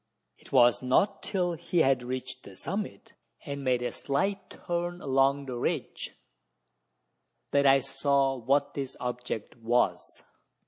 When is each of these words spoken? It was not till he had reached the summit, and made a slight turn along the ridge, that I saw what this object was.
It 0.35 0.51
was 0.51 0.81
not 0.81 1.21
till 1.21 1.53
he 1.53 1.81
had 1.83 2.01
reached 2.01 2.41
the 2.41 2.55
summit, 2.55 3.13
and 3.45 3.63
made 3.63 3.83
a 3.83 3.91
slight 3.91 4.49
turn 4.49 4.99
along 4.99 5.45
the 5.45 5.59
ridge, 5.59 6.15
that 7.51 7.67
I 7.67 7.81
saw 7.81 8.35
what 8.35 8.73
this 8.73 8.97
object 8.99 9.57
was. 9.57 10.23